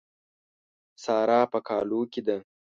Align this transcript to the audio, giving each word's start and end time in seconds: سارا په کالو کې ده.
سارا 1.03 1.41
په 1.51 1.59
کالو 1.67 2.01
کې 2.11 2.21
ده. 2.27 2.37